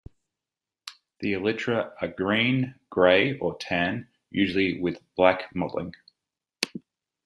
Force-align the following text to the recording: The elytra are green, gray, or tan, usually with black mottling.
The 1.19 1.33
elytra 1.33 1.93
are 2.01 2.07
green, 2.07 2.73
gray, 2.89 3.37
or 3.37 3.55
tan, 3.59 4.07
usually 4.31 4.81
with 4.81 4.99
black 5.15 5.53
mottling. 5.55 5.93